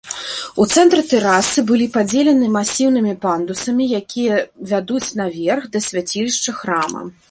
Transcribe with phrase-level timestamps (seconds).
[0.63, 4.41] У цэнтры тэрасы былі падзелены масіўнымі пандусамі, якія
[4.75, 7.11] вядуць наверх, да свяцілішча храма.